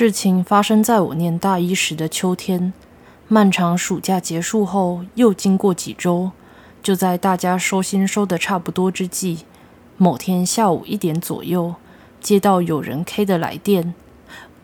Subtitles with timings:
[0.00, 2.72] 事情发生在我念大一时的秋天。
[3.28, 6.30] 漫长暑假结束后，又经过几周，
[6.82, 9.40] 就在大家收心收得差不多之际，
[9.98, 11.74] 某天下午一点左右，
[12.18, 13.92] 接到有人 K 的来电。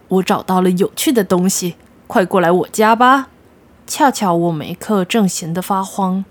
[0.09, 1.75] 我找到了有趣的东西，
[2.07, 3.29] 快过来我家吧！
[3.87, 6.25] 恰巧我没课，正闲得发慌，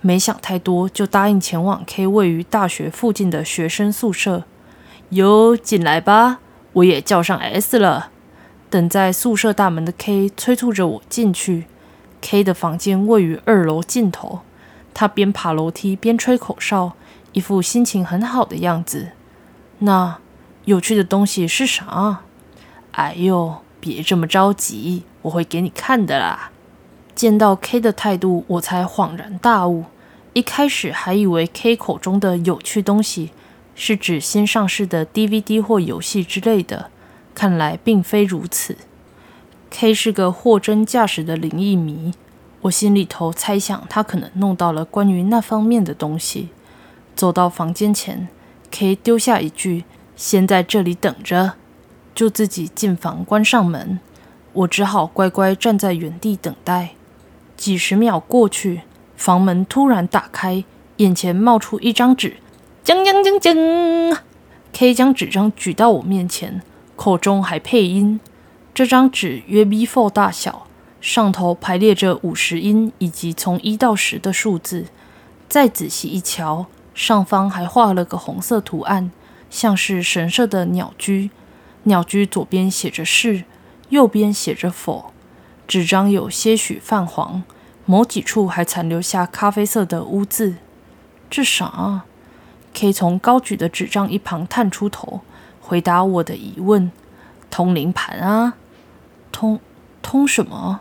[0.00, 4.44] 没想太多，就答应前往 K 位于大学附近的学生宿舍。
[5.08, 6.38] 哟，进来吧，
[6.74, 8.10] 我也叫上 S 了。
[8.74, 11.66] 等在宿舍大门的 K 催促着我进去。
[12.20, 14.40] K 的房间位于二楼尽头，
[14.92, 16.94] 他边爬楼梯边吹口哨，
[17.30, 19.10] 一副心情很好的样子。
[19.78, 20.18] 那
[20.64, 22.22] 有趣的东西是啥？
[22.90, 26.50] 哎呦，别这么着急，我会给你看的啦。
[27.14, 29.84] 见到 K 的态度，我才恍然大悟。
[30.32, 33.30] 一开始还以为 K 口中的有趣东西
[33.76, 36.90] 是指新上市的 DVD 或游戏之类的。
[37.34, 38.76] 看来并非如此。
[39.70, 42.14] K 是个货真价实的灵异迷，
[42.62, 46.50] 我心里头猜想他可能弄到了关于那方面的东西。
[47.16, 48.28] 走到房间前
[48.70, 49.84] ，K 丢下一句
[50.16, 51.54] ：“先在这里等着”，
[52.14, 53.98] 就自己进房关上门。
[54.52, 56.90] 我只好乖乖站在原地等待。
[57.56, 58.82] 几十秒过去，
[59.16, 60.62] 房门突然打开，
[60.98, 62.36] 眼前冒出一张纸，
[62.84, 63.56] 将将将将
[64.72, 66.62] ，K 将纸张举到我面前。
[66.96, 68.20] 口中还配音，
[68.72, 70.66] 这张纸约 B4 大小，
[71.00, 74.86] 上头排列着五十音以及从一到十的数字。
[75.48, 79.10] 再仔细一瞧，上方还画了个红色图案，
[79.50, 81.30] 像是神社的鸟居。
[81.84, 83.44] 鸟居左边写着是，
[83.90, 85.12] 右边写着否。
[85.66, 87.42] 纸张有些许泛黄，
[87.84, 90.56] 某几处还残留下咖啡色的污渍。
[91.28, 92.02] 这啥
[92.72, 95.20] ？K 从高举的纸张一旁探出头。
[95.66, 96.92] 回答我的疑问，
[97.50, 98.52] 通灵盘啊，
[99.32, 99.58] 通
[100.02, 100.80] 通什么？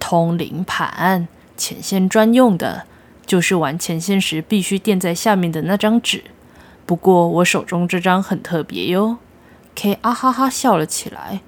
[0.00, 1.28] 通灵盘，
[1.58, 2.86] 前线专用的，
[3.26, 6.24] 就是玩前线时必须垫在下面的那张纸。
[6.86, 9.18] 不过我手中这张很特别哟。
[9.74, 11.42] K 啊哈哈笑了起来。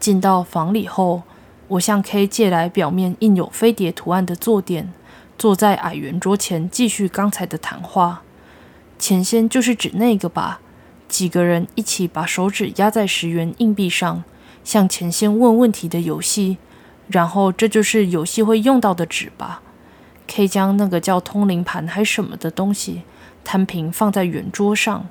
[0.00, 1.24] 进到房里后，
[1.68, 4.90] 我向 K 借来表面印有飞碟图案的坐垫，
[5.36, 8.22] 坐在矮圆桌前继续刚才的谈话。
[8.98, 10.60] 前线就是指那个吧？
[11.08, 14.24] 几个人一起把手指压在十元硬币上，
[14.64, 16.58] 向前先问问题的游戏，
[17.08, 19.62] 然后这就是游戏会用到的纸吧。
[20.26, 23.02] K 将那个叫通灵盘还什么的东西
[23.44, 25.08] 摊平放在圆桌上，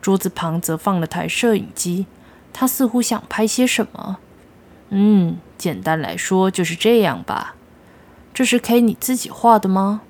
[0.00, 2.06] 桌子旁则放了台摄影机。
[2.52, 4.18] 他似乎想拍些什么。
[4.90, 7.56] 嗯，简单来说就是这样吧。
[8.32, 10.02] 这是 K 你自己画的吗？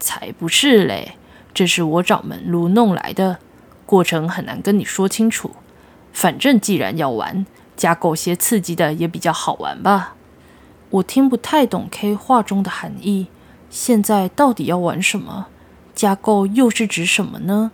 [0.00, 1.16] 才不是嘞，
[1.52, 3.38] 这是我找门路弄来的。
[3.92, 5.50] 过程很难跟你说清楚，
[6.14, 7.44] 反正既然要玩，
[7.76, 10.14] 加购些刺激的也比较好玩吧。
[10.88, 13.26] 我听不太懂 K 话中的含义，
[13.68, 15.48] 现在到底要玩什么？
[15.94, 17.70] 加购又是指什么呢？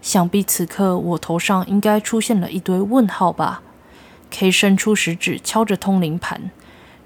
[0.00, 3.62] 想必此刻我头上应该出现了一堆问号吧。
[4.32, 6.50] K 伸出食指敲着通灵盘，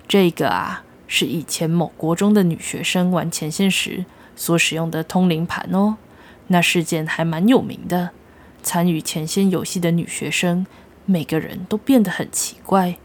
[0.09, 5.99] 这个啊是以前某国中的女学生玩前线时所使用的通灵盘哦，
[6.47, 8.13] 那事件还蛮有名的。
[8.67, 10.67] 参与前线游戏的女学生，
[11.05, 12.97] 每个人都变得很奇怪。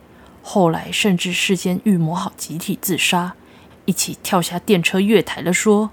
[0.41, 3.35] 后来甚至事先预谋好集体自杀，
[3.85, 5.53] 一起跳下电车月台了。
[5.53, 5.91] 说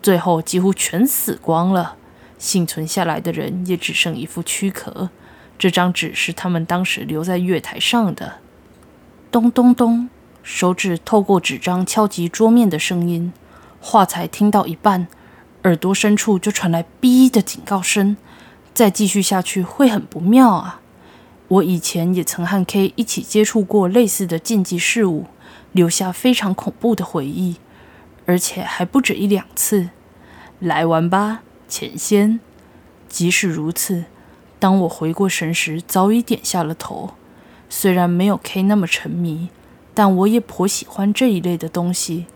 [0.00, 1.96] 最后几乎全死光了，
[2.38, 5.10] 幸存下来的人也只剩一副躯壳。
[5.58, 8.36] 这张纸是他们当时留在月台上的。
[9.32, 10.08] 咚咚咚，
[10.44, 13.32] 手指透过纸张敲击桌面的声音，
[13.80, 15.08] 话才听到一半，
[15.64, 18.16] 耳朵深处就传来“哔”的警告声。
[18.78, 20.80] 再继续下去会很不妙啊！
[21.48, 25.26] 我以前也曾和 K 一起接触过类似的禁忌事物，
[25.72, 27.56] 留下非常恐怖的回忆，
[28.24, 29.88] 而且还不止一两次。
[30.60, 32.38] 来玩吧，钱仙。
[33.08, 34.04] 即使如此，
[34.60, 37.14] 当我回过神时，早已点下了头。
[37.68, 39.48] 虽然没有 K 那么沉迷，
[39.92, 42.26] 但我也颇喜欢这一类的东西。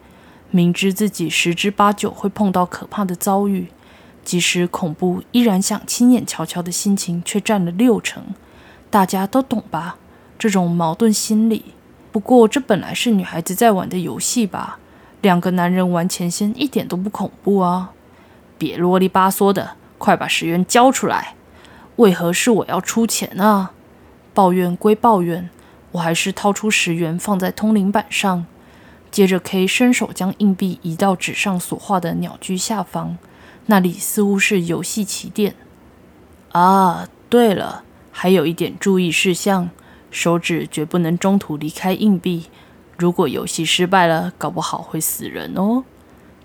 [0.50, 3.68] 明知自己十之八九会碰到可怕的遭遇。
[4.24, 8.22] 即使恐怖，依然想亲眼瞧瞧的心情却占了六成。
[8.90, 9.96] 大家都懂吧？
[10.38, 11.64] 这种矛盾心理。
[12.10, 14.78] 不过这本来是女孩子在玩的游戏吧？
[15.22, 17.92] 两个男人玩前线一点都不恐怖啊！
[18.58, 21.34] 别啰里吧嗦的，快把十元交出来！
[21.96, 23.72] 为何是我要出钱啊？
[24.34, 25.48] 抱怨归抱怨，
[25.92, 28.46] 我还是掏出十元放在通灵板上。
[29.10, 33.18] 接着 K 伸手将硬币移到纸上所画的鸟居下方。
[33.66, 35.54] 那里似乎是游戏起点
[36.52, 37.08] 啊！
[37.28, 39.70] 对了，还有一点注意事项：
[40.10, 42.46] 手指绝不能中途离开硬币。
[42.98, 45.84] 如果游戏失败了，搞不好会死人哦。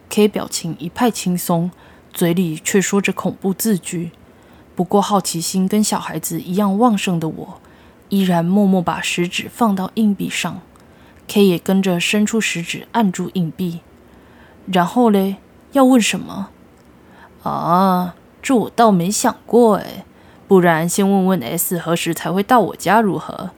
[0.10, 1.72] K 表情一派轻松，
[2.14, 4.12] 嘴里却说着恐怖字句。
[4.75, 7.62] 不过好奇心跟小孩子一样旺盛的我，
[8.10, 10.62] 依然默默把食指放到硬币上。
[11.28, 13.81] K 也跟着伸出食指按住硬币。
[14.72, 15.38] 然后嘞，
[15.74, 16.52] 要问什么？
[17.48, 20.06] 啊，这我倒没想过哎。
[20.48, 23.52] 不然先问问 S 何时才会到我家如何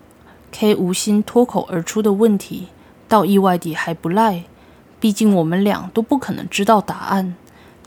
[0.52, 2.70] ？K 无心脱口而出的问题，
[3.08, 4.46] 倒意外地还不赖。
[5.00, 7.36] 毕竟我们俩都不可能知道答案。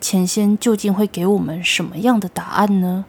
[0.00, 3.04] 前先究竟会给我们什么样的答案呢？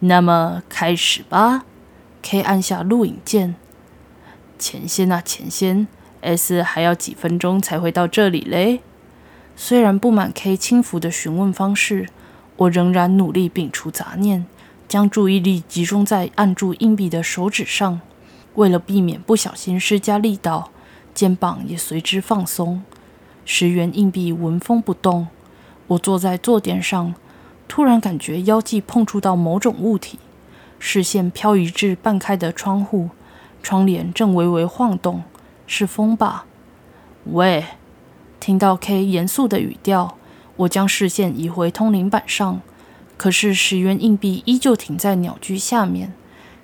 [0.00, 1.64] 那么开始吧。
[2.22, 3.56] K 按下录影键。
[4.58, 5.86] 前先啊，前先
[6.20, 8.80] ，S 还要几分钟才会到这里嘞？
[9.58, 12.10] 虽然不满 K 轻浮的询问方式，
[12.56, 14.44] 我仍然努力摒除杂念。
[14.86, 18.00] 将注意力集中在按住硬币的手指上，
[18.54, 20.70] 为了避免不小心施加力道，
[21.12, 22.84] 肩膀也随之放松。
[23.44, 25.26] 十元硬币纹风不动。
[25.88, 27.14] 我坐在坐垫上，
[27.66, 30.20] 突然感觉腰际碰触到某种物体，
[30.78, 33.10] 视线漂移至半开的窗户，
[33.62, 35.24] 窗帘正微微晃动，
[35.66, 36.44] 是风吧？
[37.24, 37.64] 喂！
[38.38, 40.16] 听到 K 严肃的语调，
[40.56, 42.60] 我将视线移回通灵板上。
[43.16, 46.12] 可是十元硬币依旧停在鸟居下面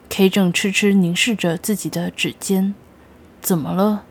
[0.09, 2.75] ，K 正痴痴凝视着自己的指尖。
[3.41, 4.05] 怎么了？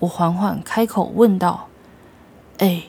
[0.00, 1.68] 我缓缓开口问道。
[2.58, 2.84] 哎，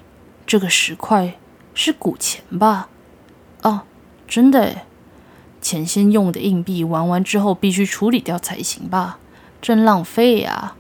[0.47, 1.35] 这个十块
[1.73, 2.89] 是古钱吧？
[3.61, 3.81] 哦，
[4.27, 4.83] 真的诶。
[5.61, 9.19] 钱先用的硬币玩完之后必须处理掉才行吧？
[9.61, 10.75] 真浪费呀！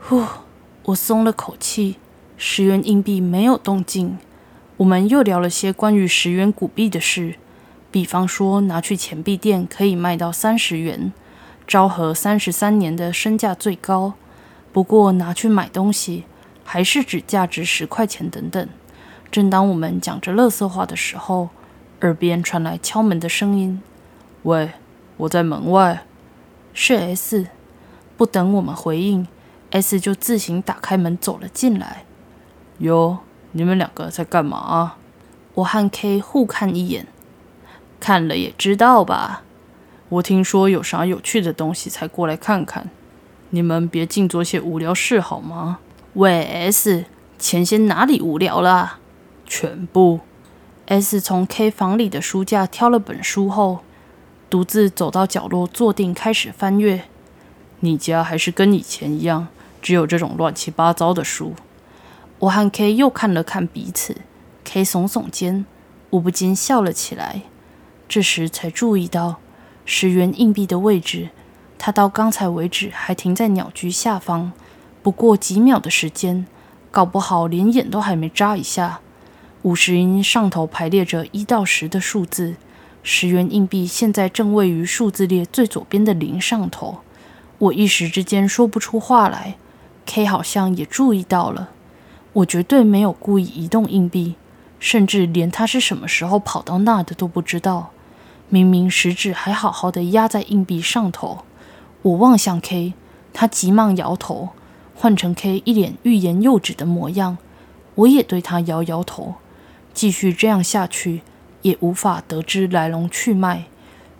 [0.00, 0.22] 呼，
[0.84, 1.96] 我松了口气。
[2.40, 4.16] 十元硬币没有动静。
[4.76, 7.34] 我们又聊了些关于十元古币的事。
[7.90, 11.12] 比方说，拿去钱币店可以卖到三十元，
[11.66, 14.14] 昭和三十三年的身价最高。
[14.72, 16.26] 不过拿去买东西，
[16.62, 18.68] 还是只价值十块钱等等。
[19.32, 21.48] 正当我们讲着乐色话的时候，
[22.02, 23.82] 耳边传来敲门的声音
[24.44, 24.70] ：“喂，
[25.16, 26.04] 我在门外。”
[26.72, 27.46] 是 S。
[28.16, 29.26] 不等我们回应
[29.70, 32.04] ，S 就自行打开门走了进来。
[32.78, 33.18] 哟，
[33.52, 34.94] 你们两个在干嘛？
[35.54, 37.06] 我和 K 互看一眼。
[37.98, 39.42] 看了也知道吧，
[40.08, 42.90] 我听说有啥有趣的东西才过来看看。
[43.50, 45.80] 你们别净做些无聊事好吗？
[46.12, 47.06] 喂，S，
[47.38, 48.98] 前些哪里无聊了？
[49.44, 50.20] 全部。
[50.86, 53.80] S 从 K 房里的书架挑了本书后，
[54.48, 57.04] 独自走到角落坐定，开始翻阅。
[57.80, 59.48] 你家还是跟以前一样，
[59.82, 61.54] 只有这种乱七八糟的书。
[62.40, 64.16] 我和 K 又看了看彼此
[64.64, 65.66] ，K 耸耸肩，
[66.10, 67.42] 我不禁笑了起来。
[68.08, 69.36] 这时才注意到
[69.84, 71.30] 十元硬币的位置，
[71.78, 74.52] 它到刚才为止还停在鸟居下方。
[75.02, 76.46] 不过几秒的时间，
[76.92, 79.00] 搞不好连眼都还没眨一下，
[79.62, 82.54] 五十音上头排列着一到十的数字。
[83.02, 86.98] 十元硬币现在正位于数字列最左边的零上头。
[87.58, 89.56] 我一时之间说不出话来。
[90.06, 91.70] K 好像也注意到了，
[92.38, 94.36] 我绝对没有故意移动硬币，
[94.78, 97.90] 甚至连他是什么时候跑到那的都不知道。
[98.48, 101.44] 明明食指还好好的压在硬币上头，
[102.02, 102.94] 我望向 K，
[103.32, 104.50] 他急忙摇头，
[104.94, 107.38] 换成 K 一脸欲言又止的模样。
[107.96, 109.34] 我也对他摇摇头，
[109.92, 111.22] 继续这样下去
[111.62, 113.64] 也无法得知来龙去脉。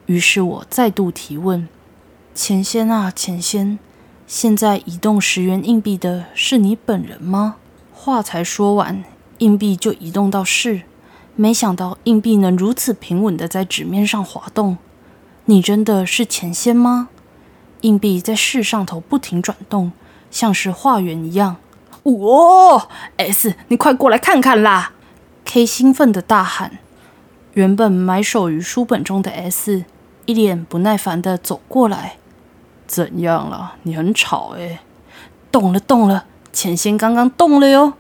[0.07, 1.69] 于是我再度提问
[2.35, 3.79] ：“钱仙啊，钱仙，
[4.27, 7.57] 现在移动十元硬币的是你本人吗？”
[8.01, 9.03] 话才说完，
[9.39, 10.83] 硬币就移动到是。
[11.35, 14.79] 没想到硬币能如此平稳的在纸面上滑动。
[15.47, 17.09] 你真的是钱仙吗？
[17.81, 19.91] 硬币在市上头不停转动，
[20.31, 21.57] 像是化缘一样。
[22.05, 24.93] 哇！S，你快过来看看啦
[25.45, 26.79] ！K 兴奋的大喊。
[27.55, 29.85] 原本埋首于书本中的 S，
[30.27, 32.19] 一脸不耐烦的走过来。
[32.87, 33.75] 怎样了？
[33.83, 34.79] 你很吵诶。
[35.51, 36.27] 动了动了，
[36.59, 37.93] 钱仙刚刚动了哟。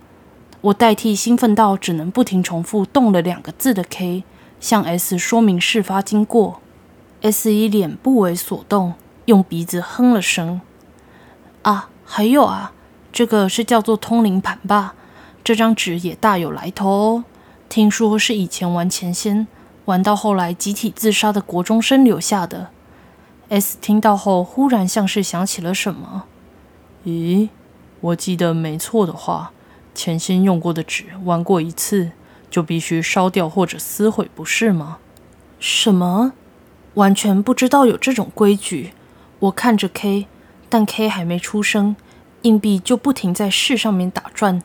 [0.62, 4.24] 我代替兴奋到只能不停重复“动了”两个字的 K，
[4.58, 6.60] 向 S 说明事发经过。
[7.20, 8.94] S 一脸不为所动，
[9.26, 10.60] 用鼻子哼了声。
[11.62, 12.72] 啊，还有啊，
[13.12, 14.96] 这个是叫做通灵盘吧？
[15.44, 17.24] 这张纸也大有来头哦。
[17.68, 19.46] 听说是以前玩钱仙，
[19.84, 22.70] 玩到后来集体自杀的国中生留下的。
[23.50, 26.24] S 听到后，忽然像是想起了什么。
[27.06, 27.50] 咦，
[28.00, 29.52] 我记得没错的话。
[29.94, 32.12] 前先用过的纸玩过一次，
[32.48, 34.98] 就必须烧掉或者撕毁，不是吗？
[35.58, 36.34] 什么？
[36.94, 38.92] 完全不知道有这种规矩。
[39.40, 40.28] 我看着 K，
[40.68, 41.96] 但 K 还没出声，
[42.42, 44.62] 硬币就不停在市上面打转。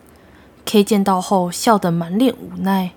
[0.64, 2.92] K 见到后笑得满脸无奈。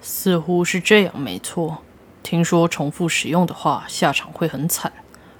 [0.00, 1.82] 似乎是这样，没错。
[2.22, 4.90] 听说重复使用的话，下场会很惨。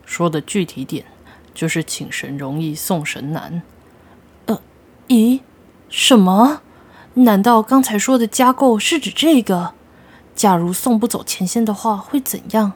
[0.05, 1.07] 说的具体点，
[1.55, 3.63] 就是请神容易送神难。
[5.09, 5.41] 咦，
[5.89, 6.63] 什么？
[7.15, 9.75] 难道刚才说的加购是指这个？
[10.35, 12.73] 假如送不走前线的话，会怎样？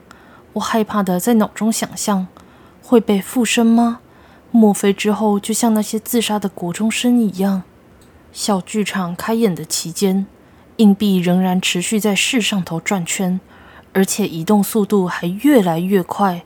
[0.52, 2.28] 我害怕的在脑中想象，
[2.82, 4.00] 会被附身吗？
[4.52, 7.64] 莫非之后就像那些自杀的国中生一样？
[8.32, 10.26] 小剧场开演的期间，
[10.76, 13.40] 硬币仍然持续在市上头转圈，
[13.92, 16.42] 而且移动速度还越来越快。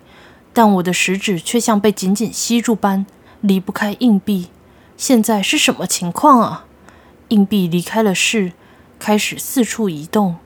[0.54, 3.04] 但我的食指却像被紧紧吸住般
[3.42, 4.48] 离不开硬币。
[4.96, 6.66] 现在是什么情况啊？
[7.28, 8.52] 硬币离开了市，
[8.98, 10.36] 开始四处移动。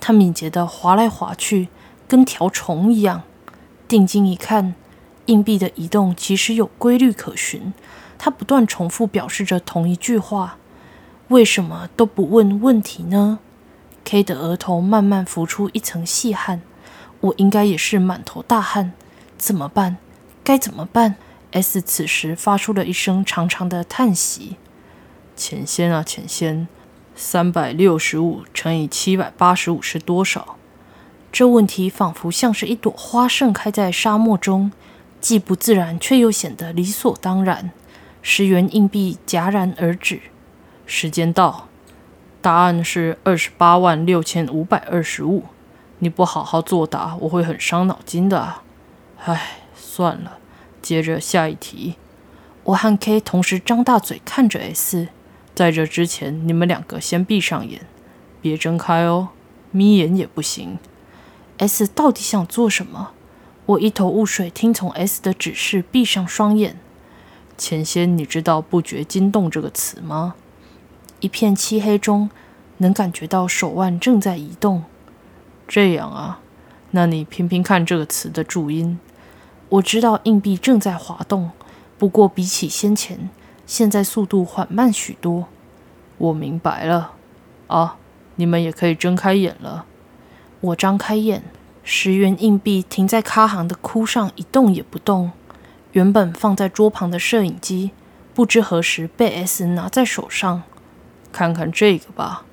[0.00, 1.68] 它敏捷地滑来滑去，
[2.06, 3.22] 跟条虫一样。
[3.86, 4.74] 定睛一看，
[5.26, 7.72] 硬币的移动其实有规律可循。
[8.16, 10.56] 它不断重复表示着同一句话
[11.28, 13.40] ：“为什么都不问问题呢
[14.04, 16.62] ？”K 的额头慢慢浮出一层细汗，
[17.20, 18.92] 我应该也是满头大汗。
[19.36, 19.98] 怎么办？
[20.42, 21.16] 该怎么办
[21.52, 24.56] ？S 此时发出了一声长长的叹息。
[25.34, 26.68] 浅仙啊，浅仙，
[27.14, 30.56] 三百六十五乘以七百八十五是多少？
[31.30, 34.72] 这问题仿佛像是一朵花盛开在沙漠中，
[35.20, 37.70] 既不自然，却又显得理所当然。
[38.22, 40.20] 十元硬币戛然而止。
[40.86, 41.68] 时间到，
[42.40, 45.44] 答案是二十八万六千五百二十五。
[45.98, 48.56] 你不好好作答，我会很伤脑筋的。
[49.24, 50.38] 唉，算了，
[50.82, 51.96] 接着下一题。
[52.64, 55.08] 我和 K 同时张大嘴看着 S，
[55.54, 57.86] 在这之前，你们两个先闭上眼，
[58.40, 59.28] 别睁开哦，
[59.70, 60.78] 眯眼也不行。
[61.58, 63.12] S 到底想做什么？
[63.66, 66.78] 我一头雾水，听从 S 的指示，闭上双眼。
[67.56, 70.34] 前些，你知道“不觉惊动”这个词吗？
[71.20, 72.30] 一片漆黑中，
[72.76, 74.84] 能感觉到手腕正在移动。
[75.66, 76.40] 这样啊，
[76.92, 78.98] 那你拼拼看这个词的注音。
[79.70, 81.50] 我知道硬币正在滑动，
[81.98, 83.28] 不过比起先前，
[83.66, 85.46] 现在速度缓慢许多。
[86.16, 87.12] 我明白了。
[87.66, 87.96] 啊，
[88.36, 89.84] 你们也可以睁开眼了。
[90.60, 91.42] 我张开眼，
[91.84, 95.32] 十元硬币停在卡行的窟上，一动也不动。
[95.92, 97.90] 原本放在桌旁的摄影机，
[98.32, 100.62] 不知何时被 S 拿在手上。
[101.30, 102.44] 看看这个吧。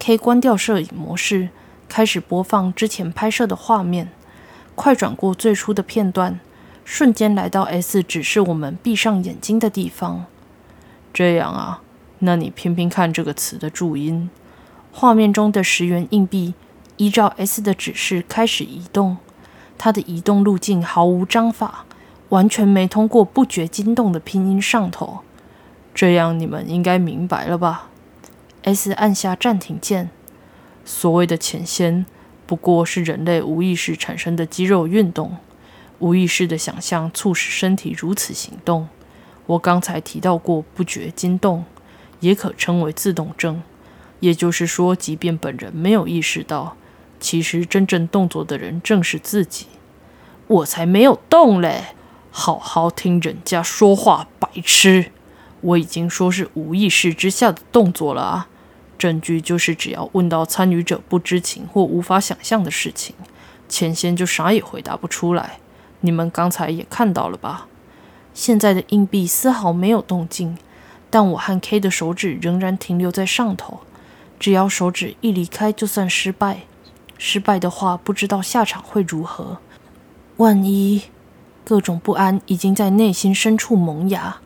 [0.00, 1.50] K 关掉摄影模式，
[1.88, 4.10] 开始播放之前拍摄的画面。
[4.80, 6.40] 快转过最初的片段，
[6.86, 10.24] 瞬间来到 S 指示我们闭上眼睛的地方。
[11.12, 11.82] 这样啊，
[12.20, 14.30] 那你拼拼看这个词的注音。
[14.90, 16.54] 画面中的十元硬币
[16.96, 19.18] 依照 S 的指示开始移动，
[19.76, 21.84] 它的移动路径毫无章法，
[22.30, 25.18] 完全没通过不觉惊动的拼音上头。
[25.94, 27.90] 这样你们应该明白了吧
[28.62, 30.08] ？S 按下暂停键。
[30.86, 32.06] 所谓的前先。
[32.50, 35.36] 不过是人类无意识产生的肌肉运动，
[36.00, 38.88] 无意识的想象促使身体如此行动。
[39.46, 41.64] 我刚才提到过不觉惊动，
[42.18, 43.62] 也可称为自动症。
[44.18, 46.76] 也就是说，即便本人没有意识到，
[47.20, 49.66] 其实真正动作的人正是自己。
[50.48, 51.94] 我才没有动嘞！
[52.32, 55.12] 好好听人家说话，白痴！
[55.60, 58.48] 我已经说是无意识之下的动作了啊。
[59.00, 63.16] 证据就是，只要问到参与者不知情或无法想象的事情，
[63.66, 65.58] 前线就啥也回答不出来。
[66.02, 67.66] 你们刚才也看到了吧？
[68.34, 70.58] 现在的硬币丝毫没有动静，
[71.08, 73.80] 但我和 K 的手指仍然停留在上头。
[74.38, 76.60] 只要手指一离开，就算失败。
[77.16, 79.58] 失败的话，不知道下场会如何。
[80.36, 81.04] 万一……
[81.64, 84.38] 各种不安已经在内心深处萌芽。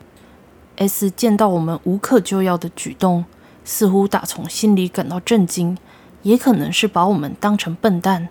[0.75, 3.25] S 见到我们无可救药的举动。
[3.65, 5.77] 似乎打从心里感到震惊，
[6.21, 8.29] 也可能是把我们当成笨蛋，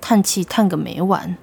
[0.00, 1.36] 叹气叹个没完。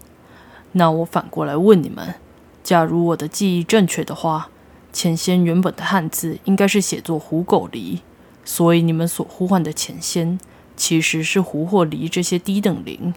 [0.71, 2.15] 那我反过来问你们：
[2.63, 4.49] 假如我的记忆正确的话，
[4.91, 7.99] 前仙原本的汉字应该是写作“虎狗狸”，
[8.45, 10.39] 所以你们所呼唤的前仙
[10.75, 13.13] 其实是狐或狸这些低等灵。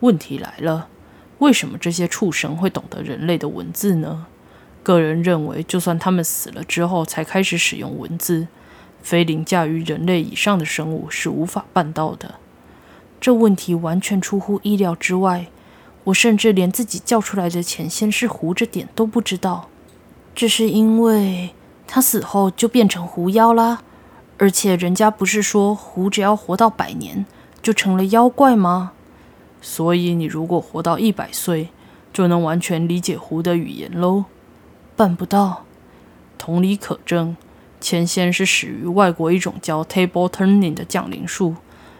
[0.00, 0.88] 问题来了，
[1.38, 4.26] 为什么这些畜生会懂得人类的文字呢？
[4.82, 8.48] 个人认为，就算他们死了之后才开始使用文字。
[9.06, 12.34] 非凌驾于人类以上的生物是无法办到的。
[13.20, 15.46] 这问题完全出乎意料之外，
[16.02, 19.68] 我甚至连自己叫出来的前先是狐着点都不知道。
[20.34, 21.50] 这是因为
[21.86, 23.84] 他死后就变成狐妖啦，
[24.38, 27.24] 而且人家不是说狐只要活到百年
[27.62, 28.90] 就成了妖怪吗？
[29.62, 31.68] 所以你如果活到一百岁，
[32.12, 34.24] 就能完全理解狐的语言喽。
[34.96, 35.62] 办不到。
[36.36, 37.36] 同理可证，
[37.80, 41.56] 前先是始于外国一种叫 table turning 的降临术。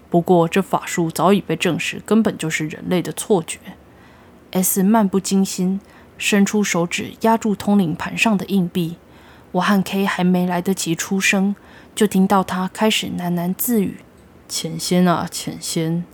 [0.09, 3.59] 不过，这法术早已被证实，根本就是人类的错觉。
[4.53, 5.81] S 漫不经心，
[6.17, 8.97] 伸出手指压住通灵盘上的硬币。
[9.53, 11.57] 我和 K 还没来得及出声，
[11.95, 13.99] 就听到他开始喃喃自语
[14.49, 16.05] ：“前先啊，前先，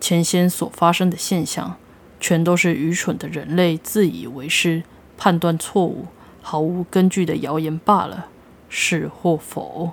[0.00, 1.76] 前先所发生的现象，
[2.18, 4.82] 全都是愚蠢的人类自以为是、
[5.18, 6.06] 判断错误、
[6.40, 8.28] 毫无根据的谣言罢了，
[8.72, 9.92] 是或否？”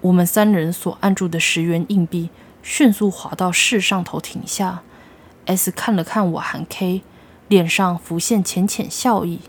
[0.00, 2.30] 我们三人所按住的十元硬币。
[2.60, 4.82] 迅速滑到市上头停下
[5.46, 7.02] ，S 看了看我和 K，
[7.46, 9.40] 脸上浮现浅浅笑意。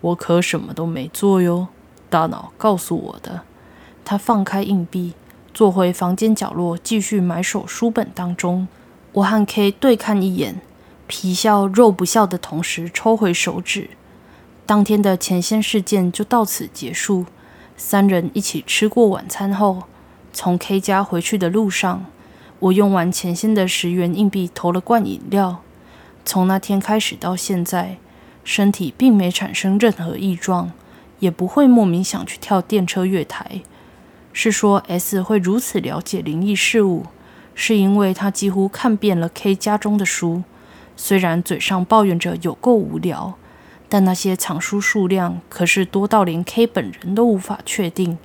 [0.00, 1.68] 我可什么都没做哟，
[2.08, 3.42] 大脑告诉我的。
[4.04, 5.12] 他放开硬币，
[5.54, 8.66] 坐回房间角落，继续埋首书本当中。
[9.12, 10.60] 我和 K 对看一眼，
[11.06, 13.90] 皮笑肉不笑的同时抽回手指。
[14.66, 17.26] 当天的前线事件就到此结束。
[17.82, 19.84] 三人一起吃过晚餐后，
[20.34, 22.04] 从 K 家回去的路上。
[22.58, 25.62] 我用完前线的十元硬币，投了罐饮料。
[26.22, 27.96] 从那天开始到现在，
[28.44, 30.72] 身体并没产生任何异状，
[31.20, 33.62] 也不会莫名想去跳电车月台。
[34.34, 37.06] 是说 S 会如此了解灵异事物，
[37.54, 40.42] 是因为他几乎看遍了 K 家中的书。
[40.94, 43.38] 虽然嘴上抱怨着有够无聊，
[43.90, 48.16] 但那些藏书数量可是多到连 K 本人都无法确定。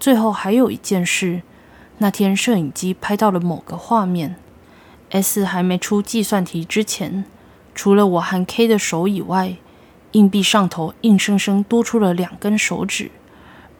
[0.00, 1.42] 最后还有一件事。
[1.98, 4.36] 那天摄影机拍到了某个画面
[5.10, 7.24] ，S 还没出计算题之前，
[7.74, 9.56] 除了我和 K 的手以外，
[10.12, 13.10] 硬币上头硬生生多出了两根手指。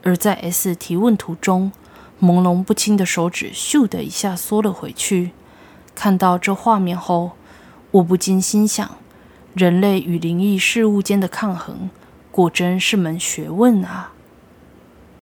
[0.02, 1.73] 而在 S 提问途中，
[2.21, 5.33] 朦胧不清的手指咻的一下缩了回去。
[5.94, 7.33] 看到这画面后，
[7.90, 8.97] 我不禁心想：
[9.54, 11.88] 人类与灵异事物间的抗衡，
[12.32, 14.13] 果真是门学问啊！